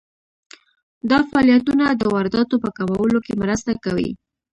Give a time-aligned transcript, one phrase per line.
[1.09, 4.09] دا فعالیتونه د وارداتو په کمولو کې مرسته کوي.